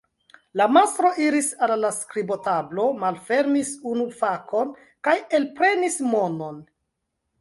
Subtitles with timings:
[0.59, 4.73] La mastro iris al la skribotablo, malfermis unu fakon
[5.09, 6.59] kaj elprenis monon.